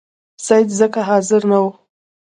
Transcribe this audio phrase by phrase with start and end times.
[0.45, 1.69] سید ځکه حاضر نه وو.